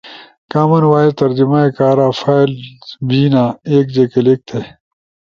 [0.51, 4.61] کامن وائس ترجمائی کارا فائلز بینا۔ ایک جے کلک تھے